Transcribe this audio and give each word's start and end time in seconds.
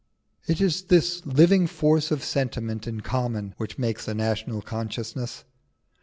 It 0.47 0.59
is 0.59 0.85
this 0.85 1.23
living 1.27 1.67
force 1.67 2.09
of 2.09 2.23
sentiment 2.23 2.87
in 2.87 3.01
common 3.01 3.53
which 3.57 3.77
makes 3.77 4.07
a 4.07 4.15
national 4.15 4.63
consciousness. 4.63 5.43